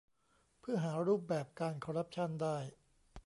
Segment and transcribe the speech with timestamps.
[0.59, 2.57] เพื่อหารูปแบบการคอรัปชั่นได้